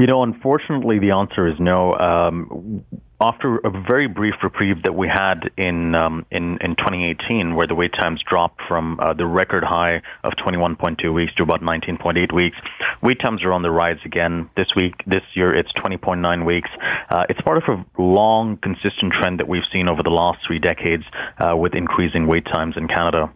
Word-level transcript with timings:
You 0.00 0.06
know, 0.06 0.22
unfortunately, 0.22 0.98
the 0.98 1.10
answer 1.10 1.46
is 1.46 1.60
no. 1.60 1.92
Um, 1.92 2.86
after 3.20 3.58
a 3.58 3.70
very 3.86 4.08
brief 4.08 4.32
reprieve 4.42 4.82
that 4.84 4.94
we 4.94 5.06
had 5.06 5.50
in 5.58 5.94
um, 5.94 6.24
in, 6.30 6.56
in 6.62 6.74
2018, 6.74 7.54
where 7.54 7.66
the 7.66 7.74
wait 7.74 7.92
times 7.92 8.22
dropped 8.26 8.62
from 8.66 8.98
uh, 8.98 9.12
the 9.12 9.26
record 9.26 9.62
high 9.62 10.00
of 10.24 10.32
21.2 10.42 11.12
weeks 11.12 11.34
to 11.34 11.42
about 11.42 11.60
19.8 11.60 12.34
weeks, 12.34 12.56
wait 13.02 13.20
times 13.22 13.44
are 13.44 13.52
on 13.52 13.60
the 13.60 13.70
rise 13.70 13.98
again 14.06 14.48
this 14.56 14.68
week. 14.74 14.94
This 15.06 15.20
year, 15.34 15.52
it's 15.52 15.70
20.9 15.84 16.46
weeks. 16.46 16.70
Uh, 17.10 17.24
it's 17.28 17.40
part 17.42 17.58
of 17.58 17.64
a 17.68 18.02
long, 18.02 18.56
consistent 18.56 19.12
trend 19.20 19.38
that 19.38 19.48
we've 19.48 19.68
seen 19.70 19.90
over 19.90 20.02
the 20.02 20.08
last 20.08 20.38
three 20.46 20.60
decades 20.60 21.04
uh, 21.40 21.54
with 21.54 21.74
increasing 21.74 22.26
wait 22.26 22.46
times 22.46 22.74
in 22.78 22.88
Canada. 22.88 23.30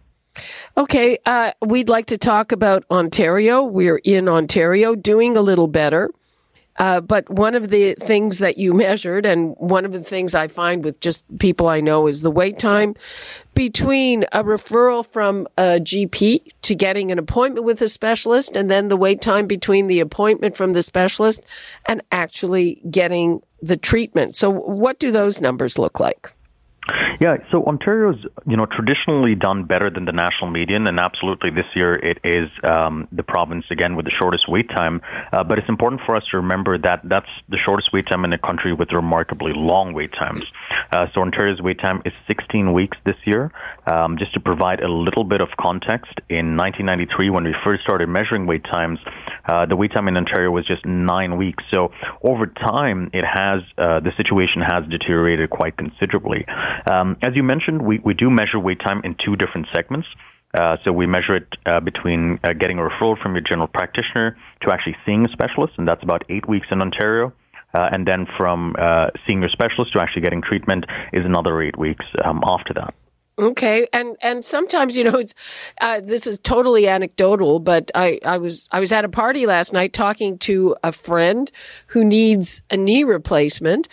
Okay, 0.75 1.19
uh, 1.27 1.51
we'd 1.63 1.89
like 1.89 2.07
to 2.07 2.17
talk 2.17 2.51
about 2.51 2.85
Ontario. 2.89 3.61
We're 3.61 4.01
in 4.03 4.27
Ontario, 4.27 4.95
doing 4.95 5.37
a 5.37 5.41
little 5.41 5.67
better. 5.67 6.09
Uh, 6.77 6.99
but 6.99 7.29
one 7.29 7.55
of 7.55 7.69
the 7.69 7.93
things 7.95 8.39
that 8.39 8.57
you 8.57 8.73
measured, 8.85 9.25
and 9.25 9.55
one 9.57 9.85
of 9.85 9.93
the 9.93 10.03
things 10.03 10.35
I 10.35 10.47
find 10.47 10.83
with 10.83 10.99
just 10.99 11.25
people 11.39 11.67
I 11.67 11.81
know, 11.81 12.07
is 12.07 12.21
the 12.21 12.31
wait 12.31 12.59
time 12.59 12.95
between 13.53 14.23
a 14.31 14.43
referral 14.43 15.05
from 15.05 15.47
a 15.57 15.79
GP 15.79 16.51
to 16.63 16.75
getting 16.75 17.11
an 17.11 17.19
appointment 17.19 17.65
with 17.65 17.81
a 17.81 17.87
specialist, 17.87 18.55
and 18.55 18.69
then 18.69 18.89
the 18.89 18.97
wait 18.97 19.21
time 19.21 19.47
between 19.47 19.87
the 19.87 19.99
appointment 19.99 20.57
from 20.57 20.73
the 20.73 20.81
specialist 20.81 21.41
and 21.85 22.01
actually 22.11 22.81
getting 22.89 23.41
the 23.61 23.77
treatment. 23.77 24.35
So, 24.35 24.49
what 24.49 24.99
do 24.99 25.11
those 25.11 25.41
numbers 25.41 25.77
look 25.77 25.99
like? 25.99 26.31
Yeah, 27.21 27.37
so 27.51 27.63
Ontario's 27.63 28.17
you 28.45 28.57
know 28.57 28.65
traditionally 28.65 29.35
done 29.35 29.63
better 29.63 29.89
than 29.89 30.05
the 30.05 30.11
national 30.11 30.51
median, 30.51 30.87
and 30.87 30.99
absolutely 30.99 31.51
this 31.51 31.65
year 31.75 31.93
it 31.93 32.19
is 32.23 32.49
um, 32.63 33.07
the 33.11 33.23
province 33.23 33.65
again 33.71 33.95
with 33.95 34.05
the 34.05 34.11
shortest 34.19 34.49
wait 34.49 34.69
time. 34.69 35.01
Uh, 35.31 35.43
but 35.43 35.57
it's 35.57 35.69
important 35.69 36.01
for 36.05 36.15
us 36.15 36.23
to 36.31 36.37
remember 36.37 36.77
that 36.77 37.01
that's 37.05 37.29
the 37.47 37.57
shortest 37.65 37.89
wait 37.93 38.05
time 38.11 38.25
in 38.25 38.33
a 38.33 38.37
country 38.37 38.73
with 38.73 38.89
remarkably 38.91 39.53
long 39.55 39.93
wait 39.93 40.11
times. 40.11 40.43
Uh, 40.91 41.05
so 41.13 41.21
Ontario's 41.21 41.61
wait 41.61 41.79
time 41.79 42.01
is 42.05 42.11
16 42.27 42.73
weeks 42.73 42.97
this 43.05 43.15
year. 43.25 43.51
Um, 43.89 44.17
just 44.17 44.33
to 44.33 44.39
provide 44.39 44.81
a 44.81 44.89
little 44.89 45.23
bit 45.23 45.39
of 45.39 45.47
context, 45.59 46.11
in 46.27 46.57
1993 46.57 47.29
when 47.29 47.43
we 47.45 47.55
first 47.63 47.83
started 47.83 48.09
measuring 48.09 48.45
wait 48.45 48.63
times, 48.65 48.99
uh, 49.47 49.65
the 49.65 49.77
wait 49.77 49.93
time 49.93 50.07
in 50.07 50.17
Ontario 50.17 50.51
was 50.51 50.65
just 50.67 50.85
nine 50.85 51.37
weeks. 51.37 51.63
So 51.73 51.91
over 52.23 52.47
time, 52.47 53.09
it 53.13 53.23
has 53.23 53.61
uh, 53.77 53.99
the 54.01 54.11
situation 54.17 54.61
has 54.61 54.83
deteriorated 54.89 55.49
quite 55.49 55.77
considerably. 55.77 56.45
Um, 56.91 57.04
as 57.21 57.35
you 57.35 57.43
mentioned, 57.43 57.81
we, 57.81 57.99
we 57.99 58.13
do 58.13 58.29
measure 58.29 58.59
wait 58.59 58.79
time 58.79 59.01
in 59.03 59.15
two 59.23 59.35
different 59.35 59.67
segments. 59.73 60.07
Uh, 60.57 60.77
so 60.83 60.91
we 60.91 61.05
measure 61.05 61.35
it 61.35 61.47
uh, 61.65 61.79
between 61.81 62.39
uh, 62.43 62.53
getting 62.53 62.79
a 62.79 62.81
referral 62.81 63.21
from 63.21 63.33
your 63.33 63.41
general 63.41 63.67
practitioner 63.67 64.37
to 64.61 64.71
actually 64.71 64.95
seeing 65.05 65.25
a 65.25 65.29
specialist, 65.29 65.73
and 65.77 65.87
that's 65.87 66.03
about 66.03 66.23
eight 66.29 66.47
weeks 66.47 66.67
in 66.71 66.81
Ontario. 66.81 67.33
Uh, 67.73 67.89
and 67.91 68.07
then 68.07 68.25
from 68.37 68.73
uh, 68.79 69.07
seeing 69.27 69.41
your 69.41 69.49
specialist 69.49 69.91
to 69.91 70.01
actually 70.01 70.21
getting 70.21 70.41
treatment 70.41 70.85
is 71.11 71.25
another 71.25 71.61
eight 71.61 71.77
weeks 71.77 72.05
um, 72.23 72.41
after 72.45 72.73
that. 72.73 72.93
Okay, 73.37 73.85
and 73.91 74.15
and 74.21 74.45
sometimes 74.45 74.97
you 74.97 75.03
know 75.03 75.15
it's 75.15 75.33
uh, 75.81 75.99
this 76.01 76.25
is 76.25 76.39
totally 76.39 76.87
anecdotal, 76.87 77.59
but 77.59 77.91
I 77.93 78.19
I 78.25 78.37
was 78.37 78.69
I 78.71 78.79
was 78.79 78.93
at 78.93 79.03
a 79.03 79.09
party 79.09 79.45
last 79.45 79.73
night 79.73 79.91
talking 79.91 80.37
to 80.39 80.77
a 80.83 80.93
friend 80.93 81.51
who 81.87 82.05
needs 82.05 82.61
a 82.71 82.77
knee 82.77 83.03
replacement, 83.03 83.89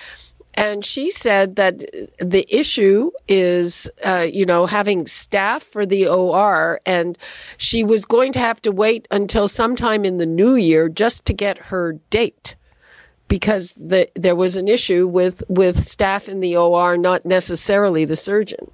and 0.54 0.84
she 0.84 1.10
said 1.10 1.56
that 1.56 1.78
the 2.18 2.46
issue 2.48 3.10
is, 3.26 3.88
uh, 4.04 4.26
you 4.30 4.44
know, 4.44 4.66
having 4.66 5.06
staff 5.06 5.62
for 5.62 5.86
the 5.86 6.06
OR, 6.06 6.80
and 6.84 7.16
she 7.56 7.82
was 7.82 8.04
going 8.04 8.32
to 8.32 8.38
have 8.38 8.60
to 8.62 8.72
wait 8.72 9.08
until 9.10 9.48
sometime 9.48 10.04
in 10.04 10.18
the 10.18 10.26
new 10.26 10.54
year 10.54 10.88
just 10.88 11.24
to 11.26 11.32
get 11.32 11.58
her 11.58 11.94
date 12.10 12.54
because 13.28 13.72
the, 13.74 14.10
there 14.14 14.36
was 14.36 14.56
an 14.56 14.68
issue 14.68 15.06
with, 15.06 15.42
with 15.48 15.80
staff 15.80 16.28
in 16.28 16.40
the 16.40 16.54
OR, 16.54 16.98
not 16.98 17.24
necessarily 17.24 18.04
the 18.04 18.16
surgeon. 18.16 18.70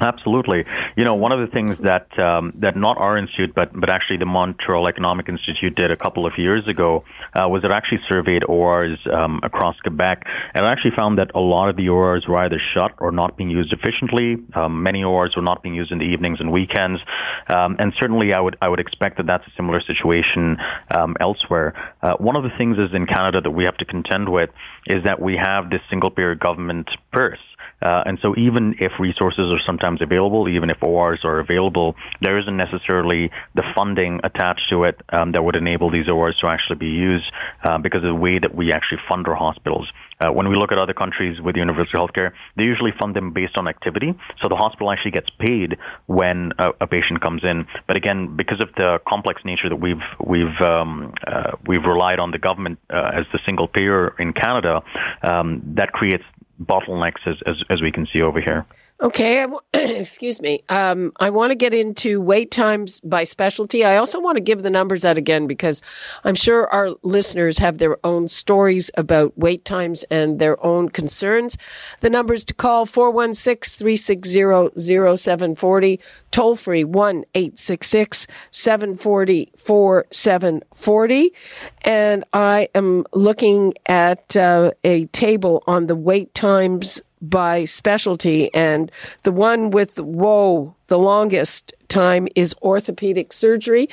Absolutely. 0.00 0.64
You 0.96 1.04
know, 1.04 1.14
one 1.14 1.32
of 1.32 1.40
the 1.40 1.52
things 1.52 1.78
that 1.78 2.06
um, 2.18 2.52
that 2.60 2.76
not 2.76 2.98
our 2.98 3.16
institute, 3.16 3.54
but 3.54 3.72
but 3.72 3.90
actually 3.90 4.18
the 4.18 4.26
Montreal 4.26 4.88
Economic 4.88 5.28
Institute 5.28 5.74
did 5.74 5.90
a 5.90 5.96
couple 5.96 6.26
of 6.26 6.34
years 6.36 6.68
ago 6.68 7.04
uh, 7.34 7.48
was 7.48 7.64
it 7.64 7.70
actually 7.70 8.00
surveyed 8.10 8.44
ORs 8.46 8.98
um, 9.12 9.40
across 9.42 9.76
Quebec, 9.80 10.22
and 10.54 10.66
it 10.66 10.68
actually 10.68 10.92
found 10.96 11.18
that 11.18 11.30
a 11.34 11.40
lot 11.40 11.70
of 11.70 11.76
the 11.76 11.88
ORs 11.88 12.26
were 12.28 12.38
either 12.38 12.60
shut 12.74 12.92
or 12.98 13.10
not 13.10 13.38
being 13.38 13.48
used 13.48 13.72
efficiently. 13.72 14.36
Um, 14.54 14.82
many 14.82 15.02
ORs 15.02 15.32
were 15.34 15.42
not 15.42 15.62
being 15.62 15.74
used 15.74 15.92
in 15.92 15.98
the 15.98 16.04
evenings 16.04 16.40
and 16.40 16.52
weekends, 16.52 17.00
um, 17.48 17.76
and 17.78 17.92
certainly 17.98 18.34
I 18.34 18.40
would 18.40 18.56
I 18.60 18.68
would 18.68 18.80
expect 18.80 19.16
that 19.16 19.26
that's 19.26 19.46
a 19.46 19.52
similar 19.56 19.80
situation 19.80 20.58
um, 20.94 21.16
elsewhere. 21.20 21.72
Uh, 22.02 22.16
one 22.18 22.36
of 22.36 22.42
the 22.42 22.50
things 22.58 22.76
is 22.76 22.94
in 22.94 23.06
Canada 23.06 23.40
that 23.40 23.50
we 23.50 23.64
have 23.64 23.76
to 23.78 23.86
contend 23.86 24.28
with 24.28 24.50
is 24.86 25.04
that 25.04 25.20
we 25.20 25.40
have 25.40 25.70
this 25.70 25.80
single 25.88 26.10
payer 26.10 26.34
government 26.34 26.88
purse. 27.12 27.40
Uh, 27.82 28.02
and 28.06 28.18
so 28.22 28.34
even 28.36 28.74
if 28.78 28.92
resources 28.98 29.52
are 29.52 29.60
sometimes 29.66 30.00
available, 30.00 30.48
even 30.48 30.70
if 30.70 30.82
ORs 30.82 31.20
are 31.24 31.40
available, 31.40 31.94
there 32.22 32.38
isn't 32.38 32.56
necessarily 32.56 33.30
the 33.54 33.62
funding 33.74 34.20
attached 34.24 34.62
to 34.70 34.84
it 34.84 35.00
um, 35.12 35.32
that 35.32 35.42
would 35.44 35.56
enable 35.56 35.90
these 35.90 36.10
ORs 36.10 36.36
to 36.42 36.48
actually 36.48 36.76
be 36.76 36.86
used 36.86 37.30
uh, 37.64 37.78
because 37.78 38.02
of 38.02 38.08
the 38.08 38.14
way 38.14 38.38
that 38.38 38.54
we 38.54 38.72
actually 38.72 38.98
fund 39.08 39.26
our 39.28 39.34
hospitals. 39.34 39.88
Uh, 40.18 40.32
when 40.32 40.48
we 40.48 40.56
look 40.56 40.72
at 40.72 40.78
other 40.78 40.94
countries 40.94 41.38
with 41.42 41.56
universal 41.56 42.00
healthcare, 42.00 42.32
they 42.56 42.64
usually 42.64 42.92
fund 42.98 43.14
them 43.14 43.32
based 43.32 43.58
on 43.58 43.68
activity. 43.68 44.14
So 44.42 44.48
the 44.48 44.56
hospital 44.56 44.90
actually 44.90 45.10
gets 45.10 45.28
paid 45.38 45.76
when 46.06 46.52
a, 46.58 46.70
a 46.80 46.86
patient 46.86 47.20
comes 47.20 47.44
in. 47.44 47.66
But 47.86 47.98
again, 47.98 48.34
because 48.34 48.62
of 48.62 48.70
the 48.76 48.98
complex 49.06 49.42
nature 49.44 49.68
that 49.68 49.76
we've 49.76 50.00
we've 50.24 50.58
um, 50.62 51.12
uh, 51.26 51.52
we've 51.66 51.84
relied 51.84 52.18
on 52.18 52.30
the 52.30 52.38
government 52.38 52.78
uh, 52.88 53.10
as 53.12 53.26
the 53.32 53.40
single 53.44 53.68
payer 53.68 54.14
in 54.18 54.32
Canada, 54.32 54.80
um, 55.22 55.60
that 55.76 55.92
creates 55.92 56.24
bottlenecks 56.62 57.26
as, 57.26 57.36
as, 57.46 57.56
as 57.70 57.82
we 57.82 57.92
can 57.92 58.06
see 58.12 58.22
over 58.22 58.40
here. 58.40 58.66
Okay, 58.98 59.46
excuse 59.74 60.40
me. 60.40 60.64
Um, 60.70 61.12
I 61.20 61.28
want 61.28 61.50
to 61.50 61.54
get 61.54 61.74
into 61.74 62.18
wait 62.18 62.50
times 62.50 62.98
by 63.00 63.24
specialty. 63.24 63.84
I 63.84 63.98
also 63.98 64.18
want 64.18 64.36
to 64.36 64.40
give 64.40 64.62
the 64.62 64.70
numbers 64.70 65.04
out 65.04 65.18
again 65.18 65.46
because 65.46 65.82
I'm 66.24 66.34
sure 66.34 66.66
our 66.72 66.94
listeners 67.02 67.58
have 67.58 67.76
their 67.76 67.98
own 68.06 68.26
stories 68.26 68.90
about 68.96 69.36
wait 69.36 69.66
times 69.66 70.04
and 70.04 70.38
their 70.38 70.64
own 70.64 70.88
concerns. 70.88 71.58
The 72.00 72.08
numbers 72.08 72.42
to 72.46 72.54
call 72.54 72.86
416 72.86 73.84
360 73.84 75.16
0740, 75.16 76.00
toll 76.30 76.56
free 76.56 76.84
1 76.84 77.24
866 77.34 78.26
740 78.50 79.52
4740. 79.58 81.34
And 81.82 82.24
I 82.32 82.70
am 82.74 83.04
looking 83.12 83.74
at 83.84 84.34
uh, 84.38 84.70
a 84.84 85.04
table 85.06 85.62
on 85.66 85.86
the 85.86 85.96
wait 85.96 86.32
times 86.34 87.02
by 87.22 87.64
specialty. 87.64 88.52
And 88.54 88.90
the 89.22 89.32
one 89.32 89.70
with, 89.70 89.98
whoa, 89.98 90.74
the 90.88 90.98
longest 90.98 91.72
time 91.88 92.28
is 92.34 92.54
orthopedic 92.62 93.32
surgery. 93.32 93.88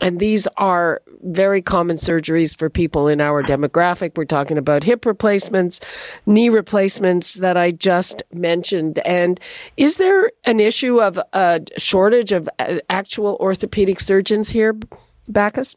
And 0.00 0.20
these 0.20 0.46
are 0.56 1.02
very 1.24 1.60
common 1.60 1.96
surgeries 1.96 2.56
for 2.56 2.70
people 2.70 3.08
in 3.08 3.20
our 3.20 3.42
demographic. 3.42 4.16
We're 4.16 4.26
talking 4.26 4.56
about 4.56 4.84
hip 4.84 5.04
replacements, 5.04 5.80
knee 6.24 6.48
replacements 6.48 7.34
that 7.34 7.56
I 7.56 7.72
just 7.72 8.22
mentioned. 8.32 9.00
And 9.00 9.40
is 9.76 9.96
there 9.96 10.30
an 10.44 10.60
issue 10.60 11.00
of 11.00 11.18
a 11.32 11.62
shortage 11.76 12.30
of 12.30 12.48
actual 12.88 13.36
orthopedic 13.40 13.98
surgeons 13.98 14.50
here, 14.50 14.78
Bacchus? 15.26 15.76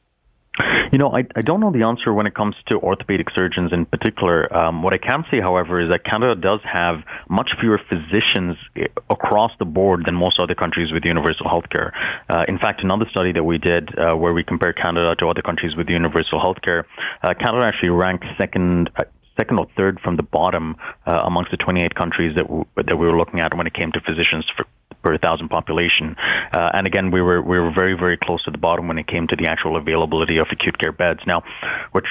You 0.92 0.98
know, 0.98 1.08
I, 1.08 1.24
I 1.38 1.42
don't 1.42 1.62
know 1.62 1.72
the 1.72 1.88
answer 1.88 2.12
when 2.14 2.28
it 2.28 2.36
comes 2.36 2.54
to 2.70 2.78
orthopedic 2.78 3.28
surgeons 3.34 3.72
in 3.72 3.86
particular. 3.86 4.54
Um, 4.54 4.84
what 4.84 4.94
I 4.94 4.98
can 4.98 5.24
say, 5.32 5.40
however, 5.40 5.80
is 5.80 5.90
that 5.90 6.04
Canada 6.04 6.36
does 6.36 6.60
have 6.66 6.98
much 7.30 7.50
fewer 7.62 7.80
physicians 7.88 8.58
eh, 8.76 8.88
across 9.10 9.52
the 9.58 9.64
board 9.64 10.04
than 10.06 10.16
most 10.16 10.38
other 10.42 10.54
countries 10.54 10.92
with 10.92 11.06
universal 11.06 11.46
healthcare. 11.46 11.92
Uh, 12.30 12.44
in 12.50 12.60
fact, 12.60 12.84
another 12.84 13.06
study 13.10 13.32
that 13.32 13.44
we 13.44 13.58
did 13.58 13.98
uh, 13.98 14.18
where 14.18 14.34
we 14.34 14.44
compared 14.44 14.76
Canada 14.76 15.16
to 15.16 15.28
other 15.28 15.42
countries 15.42 15.78
with 15.78 15.88
universal 15.88 16.42
healthcare, 16.42 16.84
uh, 17.24 17.34
Canada 17.40 17.64
actually 17.66 17.90
ranked 17.90 18.26
second 18.38 18.90
uh, 18.98 19.04
second 19.40 19.60
or 19.60 19.68
third 19.78 19.98
from 20.04 20.18
the 20.18 20.24
bottom 20.24 20.76
uh, 21.08 21.22
amongst 21.24 21.52
the 21.52 21.58
28 21.58 21.96
countries 21.96 22.36
that, 22.36 22.44
w- 22.44 22.66
that 22.76 22.98
we 22.98 23.08
were 23.08 23.18
looking 23.18 23.40
at 23.40 23.56
when 23.56 23.66
it 23.66 23.74
came 23.74 23.92
to 23.94 24.02
physicians 24.02 24.46
for, 24.58 24.66
per 25.04 25.18
thousand 25.18 25.50
population. 25.50 26.16
Uh, 26.54 26.70
and 26.74 26.88
again, 26.88 27.12
we 27.12 27.22
were 27.22 27.42
we 27.42 27.60
were 27.60 27.72
very 27.72 27.96
very 27.98 28.18
close 28.18 28.44
to 28.44 28.52
the 28.52 28.58
bottom 28.58 28.88
when 28.88 28.98
it 28.98 29.08
came 29.08 29.28
to 29.28 29.36
the 29.36 29.48
actual 29.48 29.78
availability 29.78 30.38
of 30.38 30.48
acute 30.52 30.78
care 30.80 30.92
beds. 30.92 31.20
Now, 31.26 31.44
which 31.92 32.06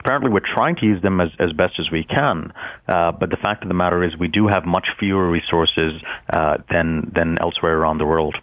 apparently 0.00 0.30
we're 0.30 0.40
trying 0.54 0.76
to 0.76 0.86
use 0.86 1.02
them 1.02 1.20
as, 1.20 1.30
as 1.38 1.52
best 1.52 1.74
as 1.78 1.90
we 1.90 2.04
can, 2.04 2.52
uh, 2.88 3.12
but 3.12 3.30
the 3.30 3.36
fact 3.36 3.62
of 3.62 3.68
the 3.68 3.74
matter 3.74 4.02
is 4.04 4.16
we 4.18 4.28
do 4.28 4.48
have 4.48 4.64
much 4.64 4.86
fewer 4.98 5.30
resources 5.30 5.92
uh, 6.32 6.58
than 6.70 7.12
than 7.14 7.38
elsewhere 7.40 7.78
around 7.78 7.98
the 7.98 8.06
world. 8.06 8.36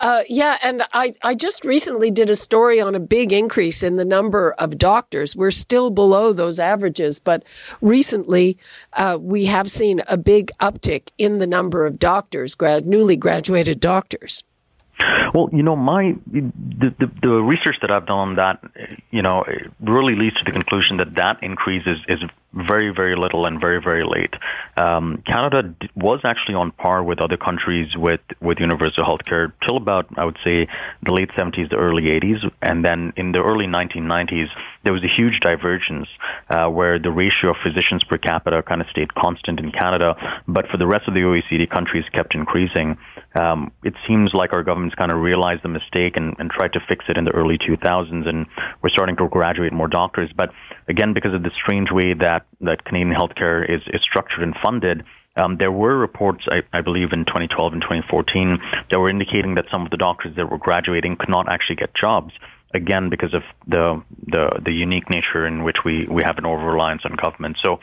Uh, 0.00 0.22
yeah, 0.28 0.58
and 0.62 0.82
I, 0.92 1.14
I 1.22 1.34
just 1.34 1.64
recently 1.64 2.10
did 2.10 2.28
a 2.28 2.36
story 2.36 2.80
on 2.80 2.94
a 2.94 3.00
big 3.00 3.32
increase 3.32 3.82
in 3.82 3.96
the 3.96 4.04
number 4.04 4.52
of 4.58 4.78
doctors. 4.78 5.34
We're 5.34 5.50
still 5.50 5.90
below 5.90 6.32
those 6.32 6.58
averages, 6.58 7.18
but 7.18 7.44
recently 7.80 8.58
uh, 8.92 9.16
we 9.20 9.46
have 9.46 9.70
seen 9.70 10.02
a 10.06 10.16
big 10.16 10.50
uptick 10.60 11.08
in 11.16 11.38
the 11.38 11.46
number 11.46 11.86
of 11.86 11.98
doctors, 11.98 12.54
grad, 12.54 12.86
newly 12.86 13.16
graduated 13.16 13.80
doctors. 13.80 14.44
Well, 15.34 15.48
you 15.52 15.62
know, 15.62 15.76
my 15.76 16.14
the, 16.26 16.94
the, 16.98 17.10
the 17.22 17.30
research 17.30 17.76
that 17.82 17.90
I've 17.90 18.06
done 18.06 18.18
on 18.18 18.34
that, 18.36 18.60
you 19.10 19.22
know, 19.22 19.44
really 19.80 20.14
leads 20.14 20.36
to 20.36 20.44
the 20.44 20.52
conclusion 20.52 20.98
that 20.98 21.14
that 21.16 21.42
increase 21.42 21.86
is, 21.86 21.98
is 22.08 22.20
very, 22.56 22.92
very 22.94 23.16
little 23.16 23.46
and 23.46 23.60
very, 23.60 23.80
very 23.82 24.04
late. 24.04 24.32
Um, 24.76 25.22
Canada 25.26 25.74
was 25.94 26.20
actually 26.24 26.54
on 26.54 26.72
par 26.72 27.02
with 27.02 27.20
other 27.20 27.36
countries 27.36 27.88
with, 27.96 28.20
with 28.40 28.58
universal 28.58 29.04
health 29.04 29.24
care 29.26 29.52
till 29.66 29.76
about, 29.76 30.06
I 30.16 30.24
would 30.24 30.38
say, 30.42 30.66
the 31.04 31.12
late 31.12 31.30
70s, 31.36 31.70
the 31.70 31.76
early 31.76 32.04
80s. 32.04 32.50
And 32.62 32.84
then 32.84 33.12
in 33.16 33.32
the 33.32 33.42
early 33.42 33.66
1990s, 33.66 34.48
there 34.84 34.92
was 34.92 35.04
a 35.04 35.12
huge 35.14 35.40
divergence 35.40 36.08
uh, 36.48 36.68
where 36.68 36.98
the 36.98 37.10
ratio 37.10 37.50
of 37.50 37.56
physicians 37.62 38.04
per 38.04 38.16
capita 38.16 38.62
kind 38.62 38.80
of 38.80 38.86
stayed 38.90 39.12
constant 39.14 39.60
in 39.60 39.70
Canada, 39.72 40.14
but 40.48 40.66
for 40.68 40.78
the 40.78 40.86
rest 40.86 41.08
of 41.08 41.14
the 41.14 41.20
OECD 41.20 41.68
countries 41.68 42.04
kept 42.14 42.34
increasing. 42.34 42.96
Um, 43.34 43.72
it 43.84 43.94
seems 44.08 44.30
like 44.32 44.52
our 44.52 44.62
government's 44.62 44.94
kind 44.94 45.12
of 45.12 45.15
realized 45.16 45.62
the 45.62 45.68
mistake 45.68 46.16
and, 46.16 46.34
and 46.38 46.50
tried 46.50 46.72
to 46.74 46.80
fix 46.88 47.04
it 47.08 47.16
in 47.16 47.24
the 47.24 47.32
early 47.32 47.58
2000s, 47.58 48.28
and 48.28 48.46
we're 48.82 48.90
starting 48.90 49.16
to 49.16 49.28
graduate 49.28 49.72
more 49.72 49.88
doctors. 49.88 50.30
But 50.36 50.50
again, 50.88 51.12
because 51.12 51.34
of 51.34 51.42
the 51.42 51.50
strange 51.62 51.90
way 51.90 52.14
that 52.14 52.46
that 52.60 52.84
Canadian 52.84 53.14
healthcare 53.14 53.64
is, 53.68 53.82
is 53.92 54.00
structured 54.02 54.42
and 54.42 54.54
funded, 54.62 55.04
um, 55.36 55.56
there 55.58 55.72
were 55.72 55.96
reports, 55.96 56.44
I, 56.50 56.62
I, 56.72 56.80
believe, 56.80 57.12
in 57.12 57.24
2012 57.26 57.72
and 57.74 57.82
2014 57.82 58.58
that 58.90 58.98
were 58.98 59.10
indicating 59.10 59.54
that 59.56 59.66
some 59.70 59.82
of 59.82 59.90
the 59.90 59.98
doctors 59.98 60.34
that 60.36 60.50
were 60.50 60.58
graduating 60.58 61.16
could 61.16 61.28
not 61.28 61.52
actually 61.52 61.76
get 61.76 61.94
jobs. 61.94 62.32
Again, 62.74 63.08
because 63.10 63.32
of 63.32 63.42
the 63.66 64.02
the, 64.26 64.60
the 64.64 64.72
unique 64.72 65.08
nature 65.08 65.46
in 65.46 65.64
which 65.64 65.76
we, 65.84 66.06
we 66.10 66.22
have 66.24 66.36
an 66.38 66.46
over 66.46 66.64
reliance 66.64 67.02
on 67.04 67.16
government. 67.16 67.56
So, 67.64 67.78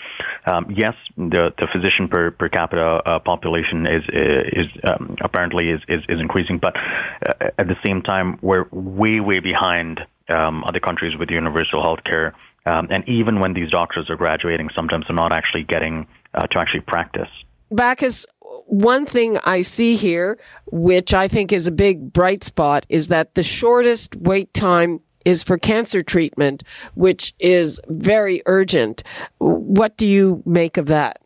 um, 0.46 0.68
yes, 0.70 0.94
the, 1.18 1.52
the 1.58 1.68
physician 1.74 2.08
per, 2.10 2.32
per 2.32 2.50
capita 2.50 3.02
uh, 3.06 3.20
population 3.20 3.88
is 3.88 4.04
is 4.10 4.68
um, 4.84 5.16
apparently 5.22 5.70
is, 5.70 5.82
is, 5.88 6.02
is 6.10 6.20
increasing, 6.20 6.60
but 6.60 6.76
uh, 6.76 7.50
at 7.58 7.68
the 7.68 7.78
same 7.86 8.02
time, 8.02 8.38
we're 8.42 8.66
way 8.72 9.20
way 9.20 9.40
behind 9.40 10.02
um, 10.30 10.64
other 10.66 10.80
countries 10.80 11.18
with 11.18 11.30
universal 11.30 11.82
health 11.82 12.04
care 12.04 12.34
um, 12.66 12.88
and 12.90 13.08
even 13.08 13.40
when 13.40 13.54
these 13.54 13.70
doctors 13.70 14.10
are 14.10 14.16
graduating, 14.16 14.70
sometimes 14.76 15.06
they're 15.08 15.16
not 15.16 15.34
actually 15.34 15.64
getting 15.64 16.08
uh, 16.34 16.48
to 16.48 16.60
actually 16.60 16.82
practice. 16.82 17.28
Bacchus, 17.72 18.26
one 18.66 19.06
thing 19.06 19.38
I 19.44 19.62
see 19.62 19.96
here, 19.96 20.40
which 20.66 21.14
I 21.14 21.28
think 21.28 21.52
is 21.52 21.68
a 21.68 21.72
big 21.72 22.14
bright 22.14 22.44
spot, 22.44 22.86
is 22.90 23.08
that 23.10 23.36
the 23.36 23.44
shortest 23.44 24.16
wait 24.16 24.54
time 24.54 25.00
is 25.26 25.44
for 25.44 25.58
cancer 25.58 26.02
treatment, 26.02 26.64
which 26.96 27.34
is 27.40 27.80
very 27.88 28.42
urgent. 28.46 29.04
What 29.38 29.98
do 29.98 30.06
you 30.06 30.44
make 30.46 30.78
of 30.78 30.88
that? 30.88 31.23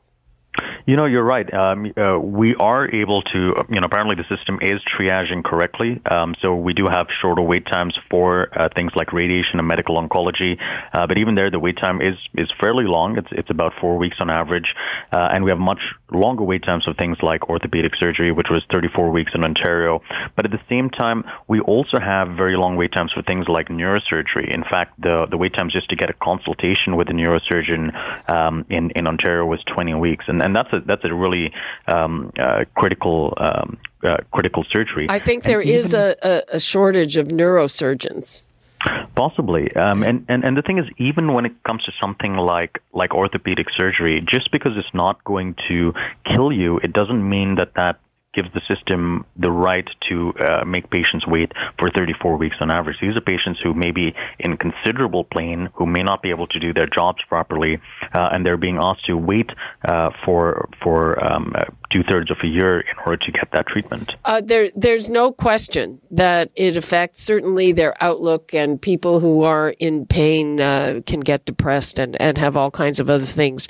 You 0.88 0.96
know, 0.96 1.04
you're 1.04 1.22
right. 1.22 1.54
Um, 1.54 1.92
uh, 1.98 2.18
we 2.18 2.56
are 2.56 2.90
able 2.90 3.22
to, 3.22 3.40
you 3.68 3.76
know, 3.76 3.84
apparently 3.84 4.16
the 4.16 4.24
system 4.34 4.58
is 4.62 4.80
triaging 4.88 5.44
correctly. 5.44 6.00
Um, 6.10 6.34
so 6.42 6.56
we 6.56 6.72
do 6.72 6.86
have 6.90 7.08
shorter 7.22 7.42
wait 7.42 7.66
times 7.66 7.94
for 8.10 8.48
uh, 8.58 8.70
things 8.74 8.94
like 8.96 9.12
radiation 9.12 9.60
and 9.60 9.68
medical 9.68 9.98
oncology. 10.02 10.56
Uh, 10.94 11.06
but 11.06 11.18
even 11.18 11.36
there, 11.36 11.52
the 11.52 11.60
wait 11.60 11.76
time 11.76 12.00
is, 12.00 12.16
is 12.36 12.48
fairly 12.62 12.86
long. 12.88 13.18
It's, 13.18 13.28
it's 13.32 13.50
about 13.50 13.74
four 13.82 13.98
weeks 13.98 14.16
on 14.22 14.30
average. 14.30 14.74
Uh, 15.12 15.28
and 15.34 15.44
we 15.44 15.52
have 15.52 15.60
much 15.60 15.82
longer 16.10 16.44
wait 16.44 16.64
times 16.64 16.86
for 16.86 16.94
things 16.94 17.18
like 17.22 17.50
orthopedic 17.50 17.92
surgery, 18.00 18.32
which 18.32 18.48
was 18.50 18.64
34 18.72 19.12
weeks 19.12 19.34
in 19.36 19.44
Ontario. 19.44 20.00
But 20.38 20.46
at 20.46 20.52
the 20.52 20.64
same 20.70 20.90
time, 20.90 21.26
we 21.50 21.60
also 21.60 22.00
have 22.00 22.30
very 22.38 22.56
long 22.56 22.78
wait 22.78 22.94
times 22.96 23.12
for 23.12 23.24
things 23.24 23.46
like 23.50 23.68
neurosurgery. 23.68 24.56
In 24.56 24.64
fact, 24.64 25.02
the, 25.02 25.28
the 25.30 25.36
wait 25.36 25.52
times 25.54 25.74
just 25.74 25.90
to 25.90 25.98
get 25.98 26.10
a 26.10 26.14
consultation 26.14 26.96
with 26.96 27.10
a 27.10 27.14
neurosurgeon 27.14 27.92
um, 28.34 28.66
in, 28.70 28.92
in 28.96 29.06
Ontario 29.06 29.46
was 29.46 29.60
20 29.76 29.94
weeks. 29.96 30.24
And, 30.30 30.42
and 30.42 30.56
that's 30.56 30.72
a, 30.72 30.77
that's 30.86 31.04
a 31.06 31.14
really 31.14 31.52
um, 31.88 32.32
uh, 32.40 32.66
critical 32.76 33.34
um, 33.38 33.78
uh, 34.04 34.18
critical 34.32 34.66
surgery. 34.72 35.08
I 35.10 35.20
think 35.20 35.44
there 35.44 35.62
is 35.62 35.94
a, 35.94 36.16
a, 36.52 36.60
shortage 36.60 37.18
of 37.18 37.30
neurosurgeons. 37.30 38.46
Possibly, 39.16 39.76
um, 39.76 40.04
and, 40.04 40.24
and 40.30 40.44
and 40.44 40.56
the 40.56 40.62
thing 40.62 40.78
is, 40.78 40.86
even 40.98 41.34
when 41.34 41.46
it 41.46 41.64
comes 41.64 41.84
to 41.86 41.92
something 42.00 42.36
like 42.36 42.80
like 42.94 43.14
orthopedic 43.14 43.68
surgery, 43.76 44.24
just 44.32 44.52
because 44.52 44.74
it's 44.76 44.94
not 44.94 45.24
going 45.24 45.56
to 45.68 45.94
kill 46.32 46.52
you, 46.52 46.78
it 46.84 46.94
doesn't 46.94 47.28
mean 47.28 47.56
that 47.56 47.74
that 47.76 48.00
gives 48.38 48.54
the 48.54 48.62
system 48.74 49.26
the 49.36 49.50
right 49.50 49.88
to 50.10 50.32
uh, 50.40 50.64
make 50.64 50.90
patients 50.92 51.26
wait 51.26 51.52
for 51.80 51.90
34 51.90 52.38
weeks 52.38 52.56
on 52.62 52.70
average. 52.70 52.98
These 53.02 53.18
are 53.18 53.22
patients 53.22 53.60
who 53.64 53.74
may 53.74 53.92
be 53.92 54.14
in 54.40 54.58
considerable 54.58 55.24
pain, 55.24 55.70
who 55.74 55.88
may 55.88 56.04
not 56.04 56.22
be 56.22 56.30
able 56.30 56.48
to 56.48 56.60
do 56.60 56.72
their 56.72 56.88
jobs 56.88 57.20
properly, 57.28 57.80
uh, 58.14 58.30
and 58.32 58.46
they're 58.46 58.58
being 58.58 58.78
asked 58.82 59.06
to 59.08 59.18
wait 59.18 59.50
uh, 59.88 60.12
for 60.24 60.70
for 60.84 61.24
um, 61.26 61.54
uh, 61.56 61.64
two 61.92 62.04
thirds 62.10 62.30
of 62.30 62.38
a 62.44 62.48
year 62.48 62.82
in 62.82 62.98
order 63.06 63.18
to 63.18 63.32
get 63.32 63.50
that 63.54 63.66
treatment. 63.66 64.12
Uh, 64.24 64.42
there, 64.42 64.70
there's 64.76 65.10
no 65.10 65.32
question 65.32 66.00
that 66.12 66.52
it 66.56 66.78
affects 66.78 67.24
certainly 67.24 67.72
their 67.72 67.96
outlook, 68.04 68.54
and 68.54 68.80
people 68.80 69.20
who 69.20 69.44
are 69.44 69.70
in 69.80 70.06
pain 70.06 70.62
uh, 70.62 71.02
can 71.06 71.22
get 71.22 71.46
depressed 71.46 71.98
and, 71.98 72.20
and 72.22 72.38
have 72.38 72.56
all 72.56 72.70
kinds 72.70 73.00
of 73.00 73.10
other 73.10 73.26
things 73.26 73.68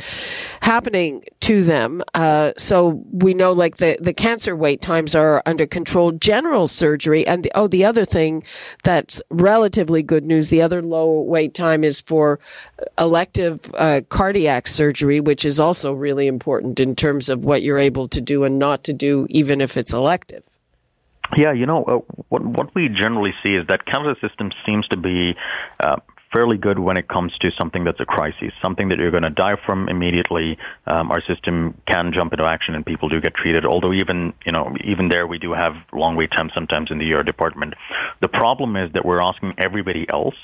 happening 0.62 1.24
to 1.39 1.63
them. 1.63 2.03
so 2.57 3.01
we 3.12 3.33
know, 3.33 3.53
like 3.53 3.77
the 3.77 3.97
the 4.01 4.13
cancer 4.13 4.57
wait 4.58 4.82
times 4.82 5.16
are 5.16 5.42
under 5.46 5.66
control. 5.66 6.12
General 6.12 6.68
surgery, 6.68 7.26
and 7.26 7.44
the, 7.44 7.52
oh, 7.56 7.68
the 7.68 7.86
other 7.86 8.06
thing 8.06 8.44
that's 8.84 9.22
relatively 9.30 10.04
good 10.04 10.26
news, 10.26 10.50
the 10.50 10.62
other 10.62 10.82
low 10.82 11.22
wait 11.22 11.54
time 11.54 11.84
is 11.84 12.02
for 12.02 12.40
elective 12.98 13.72
uh, 13.76 14.02
cardiac 14.10 14.68
surgery, 14.68 15.20
which 15.20 15.46
is 15.46 15.60
also 15.60 15.94
really 15.94 16.28
important 16.28 16.80
in 16.80 16.96
terms 16.96 17.30
of 17.30 17.46
what 17.46 17.62
you're 17.62 17.80
able 17.80 18.08
to 18.08 18.22
do 18.22 18.44
and 18.44 18.60
not 18.60 18.84
to 18.84 18.94
do, 18.94 19.28
even 19.30 19.62
if 19.62 19.78
it's 19.78 19.94
elective. 19.94 20.44
Yeah, 21.36 21.52
you 21.52 21.66
know, 21.66 21.84
uh, 21.84 22.22
what 22.30 22.44
what 22.44 22.74
we 22.74 22.88
generally 22.88 23.34
see 23.44 23.56
is 23.56 23.68
that 23.68 23.86
Canada's 23.86 24.22
system 24.22 24.50
seems 24.66 24.88
to 24.90 24.98
be 24.98 25.36
uh, 25.84 25.98
fairly 26.38 26.58
good 26.58 26.77
when 26.77 26.98
it 26.98 27.08
comes 27.08 27.36
to 27.41 27.50
something 27.60 27.84
that's 27.84 28.00
a 28.00 28.06
crisis, 28.06 28.51
something 28.62 28.89
that 28.89 29.00
you're 29.00 29.10
going 29.10 29.24
to 29.24 29.32
die 29.32 29.56
from 29.65 29.89
immediately. 29.89 30.56
Um, 30.86 31.10
our 31.12 31.22
system 31.22 31.74
can 31.91 32.12
jump 32.13 32.32
into 32.32 32.46
action 32.46 32.75
and 32.75 32.86
people 32.86 33.10
do 33.10 33.20
get 33.20 33.34
treated. 33.34 33.65
Although 33.65 33.94
even 33.94 34.34
you 34.46 34.51
know 34.51 34.75
even 34.84 35.10
there 35.10 35.25
we 35.25 35.39
do 35.39 35.53
have 35.53 35.74
long 35.94 36.15
wait 36.15 36.29
times 36.38 36.51
sometimes 36.53 36.91
in 36.91 37.00
the 37.00 37.12
ER 37.12 37.24
department. 37.24 37.74
The 38.22 38.27
problem 38.27 38.75
is 38.75 38.94
that 38.94 39.03
we're 39.03 39.22
asking 39.22 39.56
everybody 39.58 40.06
else 40.13 40.36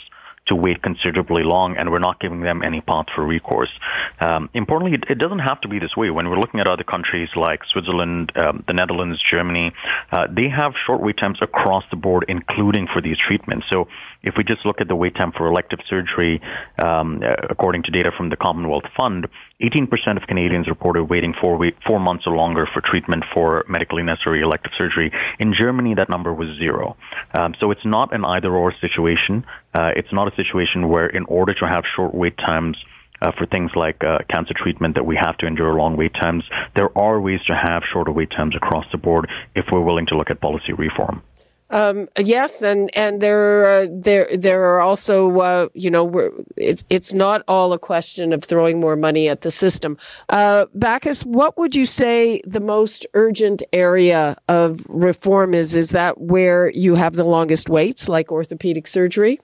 to 0.48 0.56
wait 0.56 0.82
considerably 0.82 1.44
long, 1.44 1.76
and 1.78 1.90
we're 1.90 2.00
not 2.00 2.20
giving 2.20 2.42
them 2.42 2.62
any 2.64 2.82
path 2.82 3.06
for 3.16 3.26
recourse. 3.26 3.72
Um, 4.20 4.50
importantly, 4.54 4.98
it, 4.98 5.10
it, 5.10 5.20
doesn't 5.20 5.40
have 5.40 5.62
to 5.62 5.68
be 5.68 5.80
this 5.80 5.96
way. 5.96 6.10
When 6.10 6.30
we're 6.30 6.40
looking 6.40 6.60
at 6.60 6.68
other 6.68 6.84
countries 6.84 7.30
like 7.36 7.62
Switzerland, 7.72 8.32
um, 8.36 8.64
the 8.68 8.74
Netherlands, 8.74 9.22
Germany, 9.32 9.72
uh, 10.12 10.28
they 10.28 10.50
have 10.50 10.74
short 10.86 11.02
wait 11.02 11.18
times 11.18 11.40
across 11.42 11.84
the 11.92 11.98
board, 11.98 12.26
including 12.28 12.88
for 12.92 13.02
these 13.02 13.16
treatments. 13.28 13.66
So 13.72 13.88
if 14.24 14.36
we 14.38 14.44
just 14.44 14.66
look 14.66 14.82
at 14.82 14.88
the 14.88 14.96
wait 14.96 15.16
time 15.16 15.32
for 15.32 15.48
elective 15.48 15.80
surgery, 15.90 16.42
um, 16.84 17.22
uh, 17.24 17.48
according 17.50 17.84
to 17.84 17.92
data 17.92 18.12
from 18.16 18.30
the 18.30 18.36
Commonwealth 18.36 18.86
Fund, 18.98 19.28
18% 19.62 19.88
of 20.22 20.28
Canadians 20.28 20.68
reported 20.68 21.06
waiting 21.06 21.34
four, 21.40 21.58
week, 21.58 21.76
four 21.88 22.00
months 22.00 22.26
or 22.28 22.36
longer 22.36 22.68
for 22.74 22.82
treatment 22.82 23.24
for 23.34 23.64
medically 23.70 24.04
necessary 24.04 24.42
elective 24.42 24.72
surgery. 24.78 25.12
In 25.40 25.54
Germany, 25.58 25.96
that 25.96 26.10
number 26.10 26.34
was 26.34 26.50
zero. 26.58 26.98
Um, 27.34 27.54
so 27.62 27.72
it's 27.72 27.86
not 27.86 28.14
an 28.14 28.26
either 28.26 28.54
or 28.54 28.74
situation. 28.82 29.46
Uh, 29.74 29.92
it's 29.96 30.12
not 30.12 30.32
a 30.32 30.36
situation 30.36 30.90
where, 30.90 31.08
in 31.08 31.26
order 31.26 31.54
to 31.54 31.68
have 31.68 31.84
short 31.96 32.14
wait 32.14 32.38
times, 32.38 32.78
uh, 33.24 33.32
for 33.38 33.46
things 33.46 33.72
like 33.76 34.04
uh, 34.04 34.20
cancer 34.30 34.54
treatment 34.56 34.96
that 34.96 35.06
we 35.06 35.16
have 35.16 35.38
to 35.38 35.48
endure 35.48 35.74
long 35.76 35.96
wait 35.96 36.14
times. 36.14 36.44
There 36.76 36.96
are 36.98 37.22
ways 37.22 37.40
to 37.48 37.56
have 37.56 37.82
shorter 37.92 38.12
wait 38.12 38.32
times 38.32 38.56
across 38.56 38.86
the 38.92 38.98
board 38.98 39.30
if 39.56 39.66
we're 39.72 39.84
willing 39.84 40.06
to 40.08 40.18
look 40.18 40.30
at 40.30 40.42
policy 40.42 40.74
reform. 40.74 41.24
Um, 41.70 42.08
yes, 42.20 42.62
and 42.62 42.96
and 42.96 43.20
there 43.20 43.68
uh, 43.68 43.88
there 43.90 44.28
there 44.38 44.64
are 44.76 44.82
also 44.82 45.40
uh, 45.40 45.70
you 45.74 45.90
know 45.90 46.32
it's 46.56 46.84
it's 46.90 47.16
not 47.16 47.42
all 47.48 47.74
a 47.74 47.80
question 47.80 48.32
of 48.32 48.44
throwing 48.44 48.80
more 48.80 48.96
money 48.96 49.28
at 49.28 49.42
the 49.42 49.50
system. 49.50 49.98
Uh, 50.30 50.68
Bacchus, 50.76 51.24
what 51.24 51.58
would 51.58 51.76
you 51.76 51.88
say 51.88 52.42
the 52.46 52.60
most 52.60 53.08
urgent 53.16 53.64
area 53.72 54.38
of 54.48 54.86
reform 54.88 55.56
is? 55.56 55.76
Is 55.76 55.90
that 55.92 56.22
where 56.22 56.70
you 56.70 56.94
have 56.94 57.16
the 57.16 57.24
longest 57.24 57.70
waits, 57.70 58.08
like 58.08 58.32
orthopedic 58.32 58.86
surgery? 58.86 59.40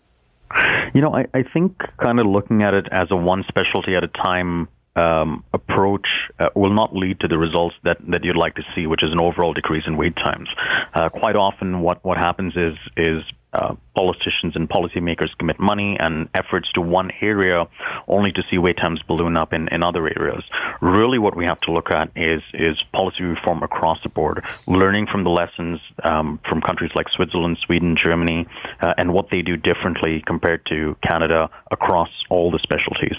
You 0.94 1.02
know, 1.02 1.14
I, 1.14 1.26
I 1.34 1.44
think 1.44 1.78
kind 2.02 2.20
of 2.20 2.26
looking 2.26 2.64
at 2.64 2.74
it 2.74 2.88
as 2.92 3.08
a 3.12 3.16
one 3.16 3.44
specialty 3.48 3.96
at 3.96 4.04
a 4.04 4.08
time 4.08 4.68
um, 4.96 5.44
approach 5.54 6.08
uh, 6.40 6.50
will 6.56 6.74
not 6.74 6.96
lead 6.96 7.20
to 7.22 7.28
the 7.28 7.38
results 7.38 7.76
that, 7.84 7.98
that 8.10 8.24
you'd 8.24 8.36
like 8.36 8.56
to 8.56 8.64
see, 8.76 8.88
which 8.88 9.04
is 9.04 9.12
an 9.12 9.22
overall 9.22 9.54
decrease 9.54 9.84
in 9.88 9.98
wait 9.98 10.16
times. 10.16 10.50
Uh, 10.94 11.10
quite 11.10 11.36
often, 11.36 11.82
what, 11.82 12.04
what 12.04 12.18
happens 12.18 12.54
is 12.56 12.76
is 12.98 13.24
uh, 13.54 13.76
politicians 13.96 14.56
and 14.56 14.70
policymakers 14.70 15.30
commit 15.38 15.60
money 15.60 15.98
and 16.00 16.30
efforts 16.36 16.72
to 16.74 16.82
one 16.82 17.12
area 17.22 17.66
only 18.08 18.32
to 18.32 18.44
see 18.50 18.58
wait 18.58 18.78
times 18.78 19.02
balloon 19.08 19.38
up 19.38 19.54
in, 19.54 19.68
in 19.70 19.84
other 19.84 20.08
areas. 20.08 20.44
Really, 20.82 21.18
what 21.18 21.36
we 21.36 21.46
have 21.46 21.58
to 21.62 21.72
look 21.72 21.92
at 21.92 22.12
is 22.16 22.42
is 22.54 22.78
policy 22.94 23.24
reform 23.24 23.64
across 23.64 23.98
the 24.04 24.10
board, 24.10 24.46
learning 24.68 25.08
from 25.12 25.24
the 25.24 25.30
lessons 25.30 25.80
um, 26.04 26.40
from 26.48 26.62
countries 26.62 26.92
like 26.96 27.08
Switzerland, 27.16 27.58
Sweden, 27.66 27.96
Germany, 28.04 28.48
uh, 28.82 28.94
and 28.98 29.14
what 29.14 29.30
they 29.32 29.42
do 29.42 29.58
differently 29.58 30.24
compared 30.26 30.66
to 30.68 30.96
Canada 31.08 31.50
across 31.72 32.10
all 32.30 32.52
the 32.52 32.60
specialties. 32.60 33.18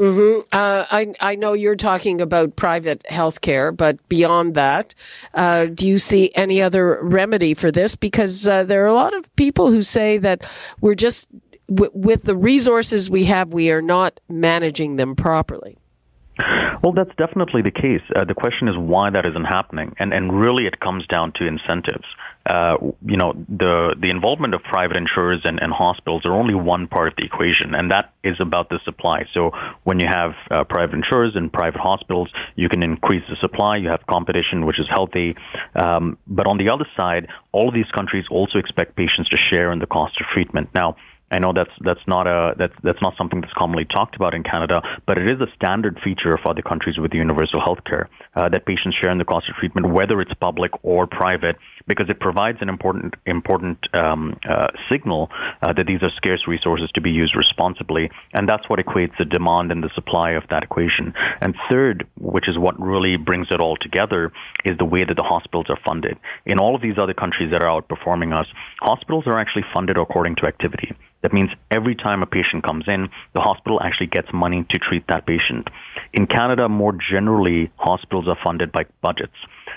Mm-hmm. 0.00 0.40
Uh, 0.50 0.86
I 0.90 1.12
I 1.20 1.34
know 1.34 1.52
you're 1.52 1.76
talking 1.76 2.22
about 2.22 2.56
private 2.56 3.06
health 3.06 3.42
care, 3.42 3.70
but 3.70 4.08
beyond 4.08 4.54
that, 4.54 4.94
uh, 5.34 5.66
do 5.66 5.86
you 5.86 5.98
see 5.98 6.32
any 6.34 6.62
other 6.62 6.98
remedy 7.02 7.52
for 7.52 7.70
this? 7.70 7.96
Because 7.96 8.48
uh, 8.48 8.64
there 8.64 8.82
are 8.82 8.88
a 8.88 8.94
lot 8.94 9.14
of 9.14 9.34
people 9.36 9.70
who 9.70 9.82
say 9.82 10.16
that 10.16 10.50
we're 10.80 10.94
just 10.94 11.28
w- 11.68 11.90
with 11.92 12.22
the 12.22 12.34
resources 12.34 13.10
we 13.10 13.24
have, 13.26 13.52
we 13.52 13.70
are 13.70 13.82
not 13.82 14.18
managing 14.26 14.96
them 14.96 15.14
properly. 15.14 15.76
Well, 16.82 16.94
that's 16.94 17.14
definitely 17.16 17.60
the 17.60 17.70
case. 17.70 18.00
Uh, 18.16 18.24
the 18.24 18.32
question 18.32 18.68
is 18.68 18.74
why 18.78 19.10
that 19.10 19.26
isn't 19.26 19.44
happening, 19.44 19.94
and 19.98 20.14
and 20.14 20.32
really 20.32 20.64
it 20.64 20.80
comes 20.80 21.06
down 21.08 21.32
to 21.36 21.46
incentives. 21.46 22.06
Uh, 22.50 22.76
you 23.12 23.16
know, 23.20 23.30
the 23.48 23.94
the 24.02 24.10
involvement 24.10 24.52
of 24.54 24.60
private 24.76 24.96
insurers 24.96 25.40
and, 25.44 25.56
and 25.62 25.72
hospitals 25.72 26.22
are 26.24 26.34
only 26.42 26.56
one 26.74 26.88
part 26.88 27.06
of 27.08 27.14
the 27.16 27.24
equation, 27.24 27.68
and 27.78 27.92
that 27.94 28.12
is 28.24 28.36
about 28.40 28.68
the 28.70 28.80
supply. 28.84 29.18
So 29.34 29.52
when 29.84 30.00
you 30.00 30.08
have 30.08 30.32
uh, 30.50 30.64
private 30.64 30.96
insurers 31.00 31.32
and 31.36 31.52
private 31.52 31.80
hospitals, 31.80 32.28
you 32.56 32.68
can 32.68 32.82
increase 32.82 33.22
the 33.30 33.36
supply. 33.40 33.76
You 33.76 33.90
have 33.94 34.04
competition, 34.16 34.66
which 34.66 34.80
is 34.80 34.88
healthy. 34.90 35.36
Um, 35.76 36.18
but 36.26 36.46
on 36.48 36.56
the 36.58 36.68
other 36.74 36.88
side, 36.98 37.28
all 37.52 37.68
of 37.68 37.74
these 37.74 37.90
countries 37.94 38.24
also 38.30 38.58
expect 38.58 38.96
patients 38.96 39.28
to 39.28 39.38
share 39.38 39.70
in 39.70 39.78
the 39.78 39.86
cost 39.86 40.20
of 40.20 40.26
treatment. 40.34 40.70
Now, 40.74 40.96
I 41.32 41.38
know 41.38 41.52
that's 41.54 41.70
that's 41.80 42.04
not 42.08 42.26
a 42.26 42.54
that's 42.58 42.74
that's 42.82 43.00
not 43.00 43.14
something 43.16 43.40
that's 43.40 43.52
commonly 43.52 43.84
talked 43.84 44.16
about 44.16 44.34
in 44.34 44.42
Canada, 44.42 44.82
but 45.06 45.16
it 45.16 45.30
is 45.30 45.40
a 45.40 45.46
standard 45.54 46.00
feature 46.02 46.32
of 46.34 46.40
other 46.44 46.62
countries 46.62 46.98
with 46.98 47.12
universal 47.14 47.60
health 47.64 47.84
care 47.86 48.08
uh, 48.34 48.48
that 48.48 48.66
patients 48.66 48.96
share 49.00 49.12
in 49.12 49.18
the 49.18 49.24
cost 49.24 49.48
of 49.48 49.54
treatment, 49.54 49.92
whether 49.92 50.20
it's 50.20 50.34
public 50.40 50.72
or 50.82 51.06
private, 51.06 51.56
because 51.90 52.08
it 52.08 52.20
provides 52.20 52.58
an 52.60 52.68
important 52.68 53.14
important 53.26 53.78
um, 53.94 54.38
uh, 54.48 54.68
signal 54.90 55.28
uh, 55.60 55.72
that 55.72 55.86
these 55.88 56.00
are 56.04 56.10
scarce 56.14 56.46
resources 56.46 56.88
to 56.94 57.00
be 57.00 57.10
used 57.10 57.34
responsibly, 57.34 58.08
and 58.32 58.48
that's 58.48 58.68
what 58.68 58.78
equates 58.78 59.10
the 59.18 59.24
demand 59.24 59.72
and 59.72 59.82
the 59.82 59.90
supply 59.96 60.30
of 60.38 60.44
that 60.50 60.62
equation. 60.62 61.12
And 61.40 61.56
third, 61.68 62.06
which 62.16 62.48
is 62.48 62.56
what 62.56 62.80
really 62.80 63.16
brings 63.16 63.48
it 63.50 63.60
all 63.60 63.76
together, 63.76 64.32
is 64.64 64.78
the 64.78 64.84
way 64.84 65.02
that 65.04 65.16
the 65.16 65.24
hospitals 65.24 65.66
are 65.68 65.80
funded. 65.84 66.16
In 66.46 66.60
all 66.60 66.76
of 66.76 66.82
these 66.82 66.96
other 66.96 67.12
countries 67.12 67.50
that 67.50 67.64
are 67.64 67.82
outperforming 67.82 68.38
us, 68.38 68.46
hospitals 68.80 69.24
are 69.26 69.40
actually 69.40 69.64
funded 69.74 69.98
according 69.98 70.36
to 70.36 70.46
activity. 70.46 70.94
That 71.22 71.32
means 71.32 71.50
every 71.70 71.96
time 71.96 72.22
a 72.22 72.26
patient 72.26 72.64
comes 72.64 72.84
in, 72.86 73.08
the 73.34 73.40
hospital 73.40 73.80
actually 73.82 74.06
gets 74.06 74.28
money 74.32 74.64
to 74.70 74.78
treat 74.78 75.04
that 75.08 75.26
patient. 75.26 75.68
In 76.12 76.26
Canada, 76.26 76.68
more 76.68 76.94
generally, 77.10 77.70
hospitals 77.76 78.26
are 78.28 78.38
funded 78.42 78.72
by 78.72 78.84
budgets. 79.02 79.36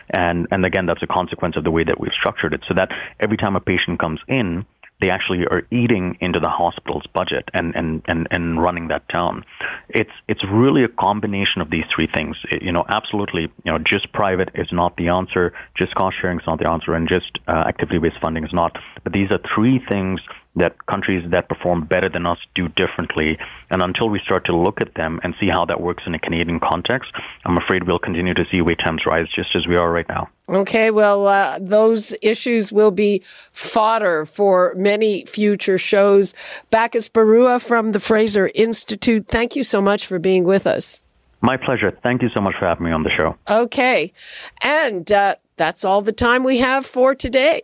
And, 0.10 0.48
and 0.52 0.66
again, 0.66 0.86
that's 0.86 1.04
a 1.04 1.08
consequence 1.08 1.56
of 1.58 1.64
the 1.64 1.72
way 1.72 1.84
that 1.84 2.00
we've 2.04 2.20
structured 2.20 2.54
it. 2.54 2.62
So 2.68 2.74
that 2.76 2.90
every 3.20 3.38
time 3.38 3.56
a 3.56 3.60
patient 3.60 4.00
comes 4.00 4.20
in, 4.28 4.66
they 5.02 5.10
actually 5.10 5.46
are 5.52 5.64
eating 5.70 6.18
into 6.22 6.40
the 6.40 6.50
hospital's 6.50 7.04
budget 7.14 7.50
and, 7.54 7.76
and, 7.76 8.02
and, 8.08 8.28
and 8.32 8.62
running 8.62 8.88
that 8.88 9.04
down. 9.14 9.44
It's 9.90 10.16
it's 10.30 10.42
really 10.50 10.84
a 10.84 10.88
combination 10.88 11.62
of 11.62 11.70
these 11.70 11.84
three 11.94 12.08
things. 12.14 12.38
It, 12.50 12.62
you 12.64 12.72
know, 12.72 12.84
absolutely, 12.88 13.52
you 13.66 13.72
know, 13.72 13.80
just 13.80 14.14
private 14.14 14.50
is 14.56 14.68
not 14.72 14.96
the 14.96 15.10
answer, 15.10 15.54
just 15.78 15.94
cost 15.96 16.16
sharing 16.22 16.40
is 16.40 16.48
not 16.48 16.60
the 16.60 16.70
answer, 16.72 16.94
and 16.94 17.10
just 17.10 17.32
uh, 17.48 17.64
activity 17.68 18.00
based 18.00 18.22
funding 18.22 18.46
is 18.46 18.54
not. 18.54 18.78
But 19.04 19.12
these 19.12 19.30
are 19.32 19.40
three 19.54 19.82
things 19.90 20.22
that 20.56 20.86
countries 20.86 21.24
that 21.32 21.50
perform 21.50 21.86
better 21.86 22.10
than 22.10 22.26
us 22.26 22.38
do 22.54 22.68
differently. 22.70 23.38
And 23.72 23.82
until 23.82 24.10
we 24.10 24.20
start 24.24 24.46
to 24.46 24.56
look 24.56 24.82
at 24.82 24.94
them 24.96 25.20
and 25.24 25.34
see 25.40 25.50
how 25.50 25.66
that 25.66 25.82
works 25.82 26.04
in 26.06 26.14
a 26.14 26.20
Canadian 26.20 26.60
context, 26.60 27.12
I'm 27.46 27.58
afraid 27.58 27.88
we'll 27.88 28.00
continue 28.00 28.34
to 28.34 28.44
see 28.52 28.62
wait 28.62 28.80
times 28.80 29.04
rise 29.06 29.28
just 29.36 29.56
as 29.56 29.66
we 29.68 29.76
are 29.76 29.92
right 29.92 30.08
now. 30.08 30.30
Okay, 30.48 30.92
well, 30.92 31.28
uh, 31.28 31.58
those 31.60 32.14
issues 32.22 32.72
will 32.72 32.92
be 32.92 33.24
fodder 33.52 34.26
for 34.26 34.74
many 34.76 35.26
future 35.26 35.78
shows. 35.78 36.36
Bacchus 36.70 37.10
Barua 37.10 37.62
from 37.62 37.94
the 37.94 38.00
Fraser 38.00 38.52
Institute, 38.54 39.28
thank 39.28 39.56
you 39.56 39.64
so 39.64 39.82
much 39.82 40.06
for 40.06 40.20
being 40.20 40.44
with 40.44 40.68
us. 40.68 41.02
My 41.42 41.58
pleasure. 41.58 41.92
Thank 42.04 42.22
you 42.22 42.30
so 42.34 42.40
much 42.40 42.56
for 42.58 42.66
having 42.66 42.86
me 42.86 42.92
on 42.94 43.04
the 43.04 43.12
show. 43.20 43.36
Okay. 43.50 44.14
And 44.62 45.12
uh, 45.12 45.36
that's 45.58 45.84
all 45.84 46.02
the 46.02 46.14
time 46.14 46.44
we 46.44 46.60
have 46.60 46.86
for 46.86 47.16
today. 47.16 47.64